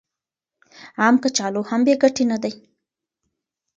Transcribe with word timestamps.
عام 1.01 1.15
کچالو 1.23 1.61
هم 1.69 1.81
بې 1.85 1.93
ګټې 2.01 2.23
نه 2.31 2.37
دي. 2.43 2.53